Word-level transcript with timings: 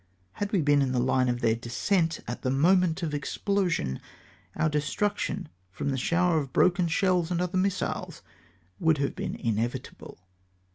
Had 0.33 0.51
we 0.51 0.61
been 0.63 0.81
in 0.81 0.93
the 0.93 0.99
line 0.99 1.29
of 1.29 1.41
their 1.41 1.53
descent, 1.53 2.21
at 2.27 2.41
the 2.41 2.49
moment 2.49 3.03
of 3.03 3.13
explosion, 3.13 3.99
our 4.55 4.67
destruction, 4.67 5.47
from 5.69 5.89
the 5.89 5.95
shower 5.99 6.39
of 6.39 6.51
broken 6.51 6.87
shells 6.87 7.29
and 7.29 7.39
other 7.39 7.59
missiles, 7.59 8.23
would 8.79 8.97
have 8.97 9.15
been 9.15 9.35
mevitable. 9.39 10.17